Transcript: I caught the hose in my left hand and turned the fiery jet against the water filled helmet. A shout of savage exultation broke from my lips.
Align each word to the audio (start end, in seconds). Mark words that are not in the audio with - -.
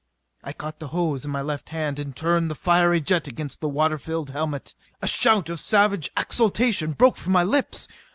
I 0.43 0.51
caught 0.51 0.79
the 0.79 0.87
hose 0.87 1.25
in 1.25 1.31
my 1.31 1.43
left 1.43 1.69
hand 1.69 1.99
and 1.99 2.15
turned 2.15 2.49
the 2.49 2.55
fiery 2.55 3.01
jet 3.01 3.27
against 3.27 3.61
the 3.61 3.69
water 3.69 3.99
filled 3.99 4.31
helmet. 4.31 4.73
A 4.99 5.05
shout 5.07 5.47
of 5.47 5.59
savage 5.59 6.09
exultation 6.17 6.93
broke 6.93 7.17
from 7.17 7.33
my 7.33 7.43
lips. 7.43 7.87